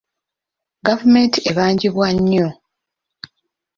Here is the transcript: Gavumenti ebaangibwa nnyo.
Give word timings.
Gavumenti 0.85 1.39
ebaangibwa 1.49 2.07
nnyo. 2.17 2.47